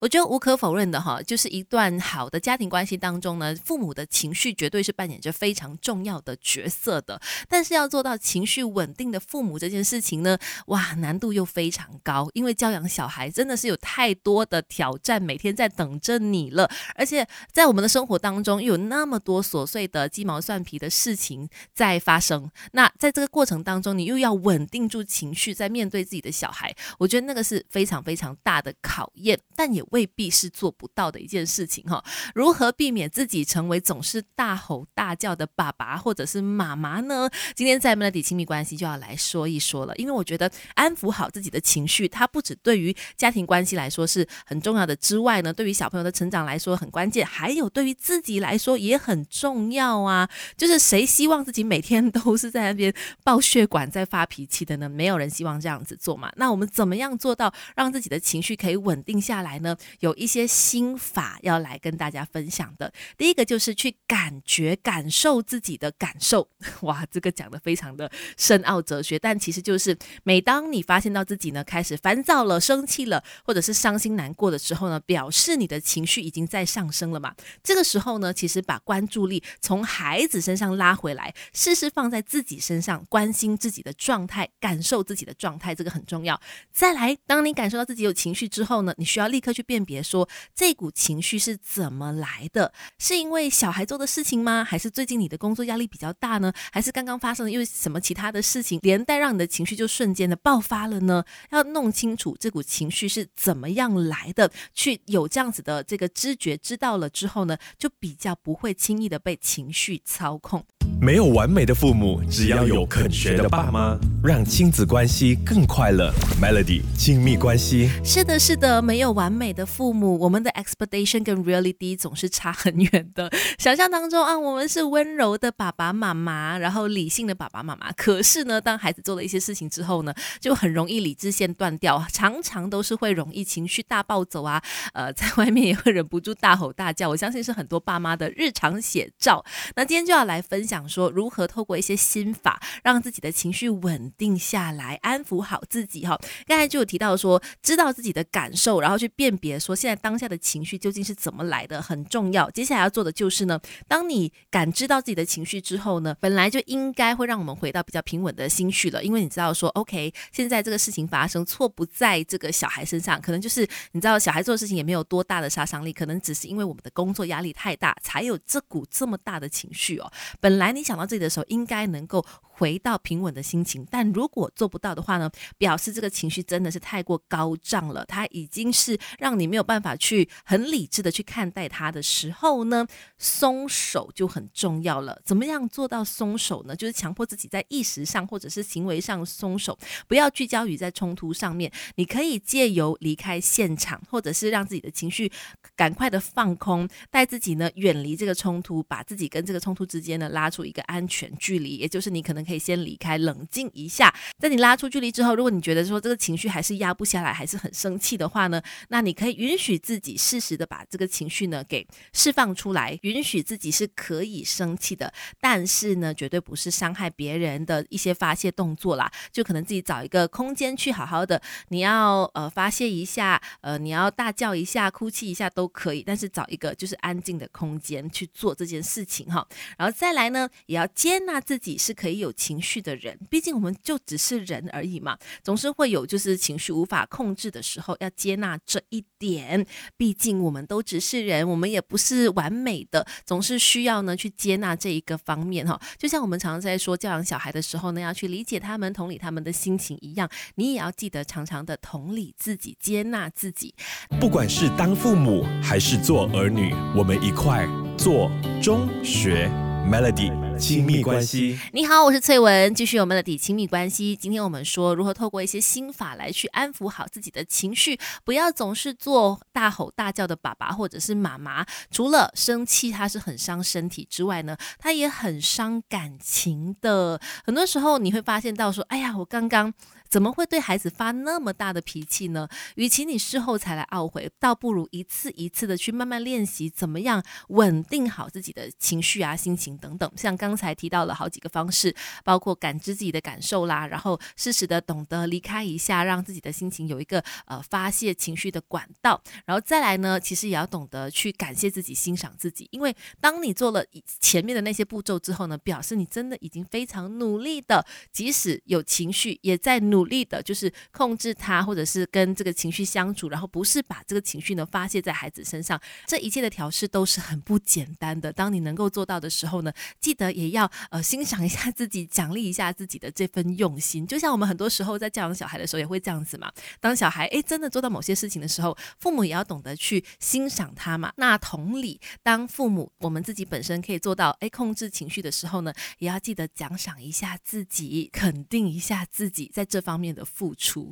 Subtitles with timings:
[0.00, 7.20] 我觉得无可否认的哈，就是一段好的家庭关系当中呢，父母的情绪绝对是扮演着非常重要的角色的。
[7.48, 16.70] 但是要做到情绪稳定的父母这件事情呢，哇，难度又非常高，因为教养小孩真的是有太多的挑战，每天在等着你了。
[16.94, 22.48] 而且在我们的生活当中，又有那么多琐碎的鸡毛蒜皮的事情在发生。
[22.70, 29.87] 那在这个过程当中，你又要稳定住情绪，在面对自己的小孩，我觉得那个是非常非常大的考验，但也。
[29.90, 32.02] 未必是做不到的一件事情哈。
[32.34, 37.28] 如何避免自己成为总是大吼大叫的爸爸或者是妈妈呢？
[37.54, 39.94] 今天在 Melody 亲密关系就要来说一说了。
[39.96, 50.28] 因为我觉得安抚好自己的情绪，它不止对于家庭关系来说是很重要的，之外呢，对于小朋友的成长来说很关键，还有对于自己来说也很重要啊。
[50.56, 52.92] 就是谁希望自己每天都是在那边
[53.24, 54.88] 爆血管在发脾气的呢？
[54.88, 56.32] 没有人希望这样子做嘛。
[56.36, 59.76] 那我们怎么样做到让自己的情绪可以稳定下来呢？
[60.00, 62.92] 有一些心法要来跟大家分享的。
[63.16, 66.48] 第一个就是去感觉、感受自己的感受。
[66.82, 77.34] 哇，这个讲的非常的深奥哲学，但其实就是每当你发现到自己呢开始烦躁了、生气了，或者是伤心难过的时候呢，表示你的情绪已经在上升了嘛。
[77.62, 86.40] 这个时候呢，其实把关注力从孩子身上拉回来，试试放在自己身上，关心自己的状态，感受自己的状态，这个很重要。
[86.72, 89.84] 再来，当你感受到自己有情绪之后呢，你需要立刻去辨。
[89.88, 92.74] 别说这股情绪是怎么来的？
[92.98, 94.62] 是因为小孩做的事情吗？
[94.62, 96.52] 还是最近你的工作压力比较大呢？
[96.70, 101.24] 还是刚刚发生的又什么其他的事情，连带让你的情绪就瞬间的爆发了呢？
[101.50, 110.62] 要弄清楚这股情绪是怎么样来的，去有这样子的这个知觉，知道了之后呢，就比较不会轻易的被情绪操控。
[111.00, 116.12] 没有完美的父母，只要有肯学的爸妈，让亲子关系更快乐。
[116.42, 123.28] Melody 亲密关系，是的，是的，没有完美的的父母，我们的 expectation 跟 reality 总是差很远的。
[123.58, 127.90] 想象当中啊，我们是温柔的爸爸妈妈，然后理性的爸爸妈妈。
[127.92, 134.62] 可是呢，当孩子做了一些事情之后呢，就很容易理智线断掉，常常都是会容易情绪大暴走啊，
[134.94, 137.08] 呃， 在外面也会忍不住大吼大叫。
[137.08, 139.44] 我相信是很多爸妈的日常写照。
[139.74, 140.88] 那今天就要来分享。
[140.88, 146.18] 说如何透过一些心法，让自己的情绪稳定下来，安抚好自己哈。
[146.46, 152.48] 刚才就有提到说，知道自己的感受，然后去辨别也说现在当下的情绪究竟是怎么来的，很重要。
[152.50, 170.08] 接下来要做的就是呢，当你感知到自己的情绪之后呢，本来就应该会让我们回到比较平稳的心绪了，因为你知道说，OK，现在这个事情发生，错不在这个小孩身上，可能就是你知道小孩做的事情也没有多大的杀伤力，可能只是因为我们的工作压力太大，才有这股这么大的情绪哦。
[170.40, 170.68] 本来。
[170.78, 172.24] 你想到这里的时候，应该能够。
[172.58, 175.30] 回到平稳的心情，但如果做不到的话呢？
[175.56, 182.84] 表示这个情绪真的是太过高涨了，它已经是让你没有办法去很理智的去看待它的时候呢，
[183.16, 185.20] 松手就很重要了。
[185.24, 186.74] 怎么样做到松手呢？
[186.74, 191.70] 就是强迫自己在意识上或者是行为上松手，不要聚焦于在冲突上面。
[191.94, 195.30] 你可以借由离开现场，或者是让自己的情绪
[195.76, 202.47] 赶快的放空，带自己呢远离这个冲突，把自己跟这个冲突之间呢拉出一个安全距离，也就是你可能。
[202.48, 204.12] 可以先离开，冷静一下。
[204.38, 219.12] 在你拉出距离之后，如果你觉得说这个情绪还是压不下来，还是很生气的话呢，那你可以允许自己适时的把这个情绪呢给释放出来，允许自己是可以生气的，但是呢，绝对不是伤害别人的一些发泄动作啦。
[219.30, 229.46] 就可能自己找一个空间去好好的，你要呃发泄一下，呃你要大叫一下、哭泣一下都可以，但是找一个就是安静的空间去做这件事情哈。
[229.76, 232.32] 然后再来呢，也要接纳自己是可以有。
[232.38, 239.66] 情绪的人，毕竟我们就只是人而已嘛，总是会有就是情绪无法控制的时候，要接纳这一点。
[239.96, 245.78] 毕竟我们都只是人，我们也不是完美的，总是需要呢去接纳这一个方面哈。
[245.98, 253.74] 就像我们常常在说教养小孩的时候呢，要去理解他们、同理他们的心情一样，你也要记得常常的同理自己、接纳自己。
[254.20, 257.66] 不管是当父母还是做儿女，我们一块
[257.96, 258.30] 做
[258.62, 259.50] 中学。
[259.88, 264.16] Melody 亲密关系，你好，我是翠文，继续我们的底亲密关系。
[264.16, 271.64] 今天我们说如何透过一些心法来去安抚好自己的情绪，不要总是做大吼大叫的爸爸或者是妈妈。
[271.92, 277.20] 除了生气，它是很伤身体之外呢，它也很伤感情的。
[277.44, 279.72] 很多时候你会发现到说，哎呀，我刚刚。
[280.10, 282.48] 怎么会对孩子发那么大的脾气呢？
[282.76, 290.10] 与其你事后才来懊悔，倒不如一次一次的去慢慢练习，怎么样稳定好自己的情绪啊、心情等等。
[290.16, 299.22] 像刚刚才提到了好几个方式，包括感知自己的感受啦，然后适时的懂得离开一下，让自己的心情有一个呃发泄情绪的管道。
[299.44, 303.84] 然后再来呢，其实也要懂得去感谢自己、欣赏自己，因为当你做了
[304.20, 315.78] 前面的那些步骤之后呢，表示你真的已经非常努力的，即使有情绪，也在努力的，就是控制它，或者是跟这个情绪相处，然后不是把这个情绪呢发泄在孩子身上。
[316.06, 318.32] 这一切的调试都是很不简单的。
[318.32, 324.06] 当你能够做到的时候呢，记得也要呃欣赏一下自己，奖励一下自己的这份用心。
[324.06, 326.52] 就像我们很多时候在教养小孩的时候也会这样子嘛。
[326.80, 331.12] 当小孩诶真的做到某些事情的时候，父母也要懂得去欣赏他嘛。
[331.16, 340.86] 那同理，当父母我们自己本身可以做到诶控制情绪的时候呢，也要记得奖赏一下自己，肯定一下自己在这方面的付出。